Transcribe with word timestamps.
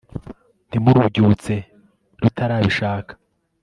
ntimurubyutse 0.69 1.53
rutarabishaka 2.21 3.13